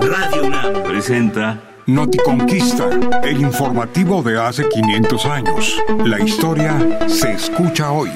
Radio 0.00 0.44
UNAM 0.44 0.82
presenta 0.84 1.82
Noticonquista, 1.86 2.88
el 3.22 3.40
informativo 3.42 4.22
de 4.22 4.40
hace 4.40 4.68
500 4.68 5.24
años. 5.26 5.76
La 6.04 6.20
historia 6.20 7.08
se 7.08 7.32
escucha 7.32 7.90
hoy. 7.90 8.10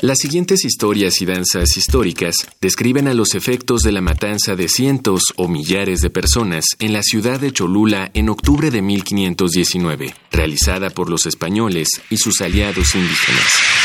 Las 0.00 0.18
siguientes 0.18 0.64
historias 0.64 1.20
y 1.20 1.26
danzas 1.26 1.76
históricas 1.76 2.34
describen 2.60 3.08
a 3.08 3.14
los 3.14 3.34
efectos 3.34 3.82
de 3.82 3.92
la 3.92 4.00
matanza 4.00 4.56
de 4.56 4.68
cientos 4.68 5.22
o 5.36 5.48
millares 5.48 6.00
de 6.00 6.10
personas 6.10 6.64
en 6.80 6.92
la 6.92 7.02
ciudad 7.02 7.40
de 7.40 7.52
Cholula 7.52 8.10
en 8.14 8.28
octubre 8.28 8.70
de 8.70 8.82
1519, 8.82 10.14
realizada 10.30 10.90
por 10.90 11.08
los 11.08 11.26
españoles 11.26 11.88
y 12.10 12.16
sus 12.16 12.40
aliados 12.40 12.94
indígenas. 12.94 13.81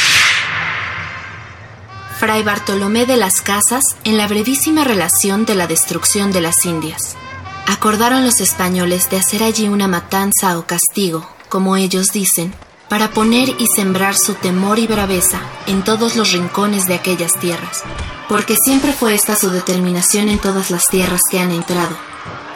Fray 2.20 2.41
Bartolomé 2.41 3.05
de 3.05 3.15
las 3.15 3.41
Casas 3.41 3.84
en 4.04 4.17
la 4.17 4.27
brevísima 4.27 4.84
relación 4.84 5.45
de 5.45 5.54
la 5.54 5.67
destrucción 5.67 6.31
de 6.31 6.41
las 6.41 6.66
Indias. 6.66 7.16
Acordaron 7.67 8.26
los 8.26 8.41
españoles 8.41 9.07
de 9.12 9.17
hacer 9.17 9.43
allí 9.43 9.67
una 9.67 9.88
matanza 9.88 10.57
o 10.57 10.66
castigo, 10.66 11.30
como 11.48 11.77
ellos 11.77 12.07
dicen, 12.07 12.55
para 12.90 13.12
poner 13.12 13.49
y 13.59 13.67
sembrar 13.67 14.16
su 14.17 14.34
temor 14.34 14.80
y 14.80 14.88
braveza 14.88 15.40
en 15.67 15.84
todos 15.84 16.16
los 16.16 16.31
rincones 16.31 16.88
de 16.88 16.95
aquellas 16.95 17.34
tierras, 17.40 17.84
porque 18.27 18.55
siempre 18.55 18.93
fue 18.93 19.13
esta 19.13 19.35
su 19.35 19.52
determinación 19.52 20.27
en 20.27 20.40
todas 20.40 20.71
las 20.71 20.88
tierras 20.88 21.21
que 21.29 21.40
han 21.40 21.52
entrado, 21.52 21.95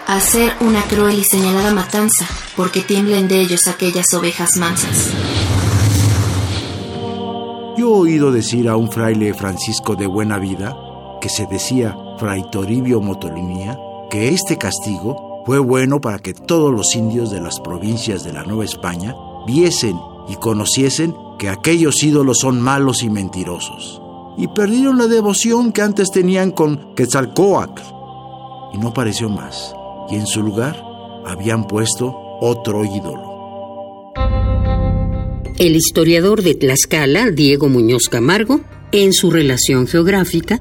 hacer 0.07 0.55
una 0.59 0.81
cruel 0.85 1.19
y 1.19 1.23
señalada 1.23 1.71
matanza, 1.71 2.25
porque 2.55 2.81
tiemblen 2.81 3.27
de 3.27 3.41
ellos 3.41 3.67
aquellas 3.67 4.11
ovejas 4.13 4.57
mansas. 4.57 5.11
Oído 7.93 8.31
decir 8.31 8.69
a 8.69 8.77
un 8.77 8.89
fraile 8.89 9.33
Francisco 9.33 9.95
de 9.95 10.07
buena 10.07 10.37
vida, 10.37 10.77
que 11.19 11.29
se 11.29 11.45
decía 11.45 11.97
Fray 12.17 12.43
Toribio 12.49 13.01
Motolinía, 13.01 13.77
que 14.09 14.29
este 14.29 14.57
castigo 14.57 15.43
fue 15.45 15.59
bueno 15.59 15.99
para 15.99 16.19
que 16.19 16.33
todos 16.33 16.71
los 16.71 16.95
indios 16.95 17.31
de 17.31 17.41
las 17.41 17.59
provincias 17.59 18.23
de 18.23 18.33
la 18.33 18.43
Nueva 18.43 18.65
España 18.65 19.15
viesen 19.45 19.99
y 20.27 20.35
conociesen 20.35 21.15
que 21.37 21.49
aquellos 21.49 22.01
ídolos 22.03 22.39
son 22.39 22.61
malos 22.61 23.03
y 23.03 23.09
mentirosos, 23.09 24.01
y 24.37 24.47
perdieron 24.47 24.97
la 24.97 25.07
devoción 25.07 25.71
que 25.71 25.81
antes 25.81 26.11
tenían 26.11 26.51
con 26.51 26.95
Quetzalcoatl, 26.95 27.81
y 28.73 28.77
no 28.77 28.93
pareció 28.93 29.29
más, 29.29 29.75
y 30.09 30.15
en 30.15 30.27
su 30.27 30.41
lugar 30.41 30.81
habían 31.25 31.67
puesto 31.67 32.15
otro 32.39 32.85
ídolo. 32.85 33.30
El 35.61 35.75
historiador 35.75 36.41
de 36.41 36.55
Tlaxcala, 36.55 37.29
Diego 37.29 37.69
Muñoz 37.69 38.09
Camargo, 38.09 38.61
en 38.91 39.13
su 39.13 39.29
relación 39.29 39.85
geográfica, 39.85 40.59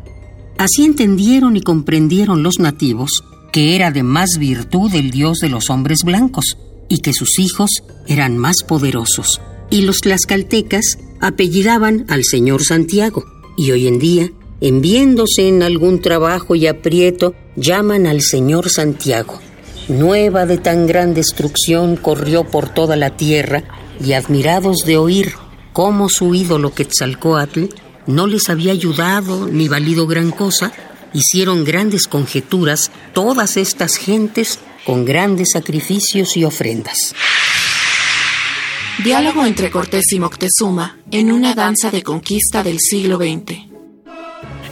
así 0.59 0.85
entendieron 0.85 1.57
y 1.57 1.63
comprendieron 1.63 2.43
los 2.43 2.59
nativos 2.59 3.25
que 3.51 3.77
era 3.77 3.93
de 3.93 4.03
más 4.03 4.37
virtud 4.39 4.95
el 4.95 5.11
dios 5.11 5.39
de 5.39 5.49
los 5.49 5.71
hombres 5.71 6.01
blancos 6.05 6.59
y 6.91 6.99
que 6.99 7.15
sus 7.15 7.39
hijos 7.39 7.71
eran 8.09 8.37
más 8.37 8.57
poderosos. 8.69 9.41
Y 9.71 9.87
los 9.87 10.03
tlaxcaltecas 10.03 10.99
apellidaban 11.19 12.05
al 12.11 12.23
señor 12.23 12.63
Santiago 12.63 13.25
y 13.57 13.71
hoy 13.71 13.87
en 13.87 13.99
día, 13.99 14.31
en 14.61 14.83
viéndose 14.83 15.49
en 15.49 15.63
algún 15.63 16.03
trabajo 16.03 16.57
y 16.57 16.67
aprieto, 16.67 17.35
llaman 17.57 18.07
al 18.07 18.21
señor 18.21 18.69
Santiago. 18.69 19.41
Nueva 19.89 20.45
de 20.45 20.59
tan 20.59 20.87
gran 20.87 21.15
destrucción 21.15 21.97
corrió 21.97 22.45
por 22.45 22.69
toda 22.69 22.97
la 22.97 23.17
tierra 23.17 23.65
y 24.03 24.15
admirados 24.15 24.79
de 24.87 24.97
oír 24.97 25.35
cómo 25.73 26.09
su 26.09 26.35
ídolo 26.35 26.75
Quetzalcoatl 26.75 27.67
no 28.07 28.27
les 28.27 28.49
había 28.49 28.73
ayudado 28.73 29.47
ni 29.47 29.69
valido 29.69 30.07
gran 30.07 30.31
cosa, 30.31 30.73
hicieron 31.13 31.65
grandes 31.65 32.07
conjeturas 32.07 32.91
todas 33.13 33.57
estas 33.57 33.97
gentes 33.97 34.59
con 34.85 35.05
grandes 35.05 35.51
sacrificios 35.53 36.37
y 36.37 36.45
ofrendas. 36.45 37.15
Diálogo 39.05 39.47
entre 39.47 39.71
Cortés 39.71 40.13
y 40.13 40.21
Moctezuma 40.21 40.99
en 41.11 41.33
una 41.33 41.55
danza 41.55 41.91
de 41.91 42.03
conquista 42.03 42.63
del 42.63 42.79
siglo 42.81 43.17
XX. 43.17 43.70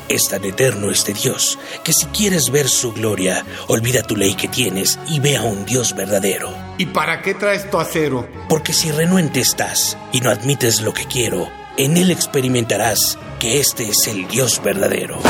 Es 0.09 0.29
tan 0.31 0.45
eterno 0.45 0.91
este 0.91 1.13
Dios 1.13 1.59
que 1.85 1.93
si 1.93 2.07
quieres 2.07 2.51
ver 2.51 2.69
su 2.69 2.93
gloria, 2.93 3.45
olvida 3.67 4.03
tu 4.03 4.17
ley 4.17 4.35
que 4.35 4.49
tienes 4.49 4.99
y 5.09 5.21
ve 5.21 5.37
a 5.37 5.43
un 5.43 5.67
Dios 5.67 5.95
verdadero. 5.95 6.51
¿Y 6.79 6.87
para 6.87 7.21
qué 7.21 7.35
traes 7.35 7.71
tu 7.71 7.79
acero? 7.79 8.27
Porque 8.49 8.73
si 8.73 8.91
renuente 8.91 9.41
estás 9.41 9.99
y 10.13 10.21
no 10.21 10.31
admites 10.31 10.81
lo 10.81 10.95
que 10.95 11.05
quiero, 11.05 11.51
en 11.77 11.99
él 11.99 12.11
experimentarás 12.11 13.19
que 13.39 13.61
este 13.61 13.89
es 13.89 14.07
el 14.09 14.27
Dios 14.29 14.63
verdadero. 14.65 15.21